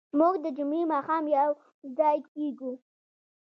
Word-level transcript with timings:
موږ 0.19 0.33
د 0.41 0.45
جمعې 0.57 0.83
ماښام 0.93 1.23
یوځای 1.37 2.17
کېږو. 2.33 2.71